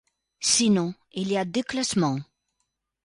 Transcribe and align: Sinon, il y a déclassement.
Sinon, 0.39 0.95
il 1.13 1.31
y 1.31 1.37
a 1.37 1.45
déclassement. 1.45 2.17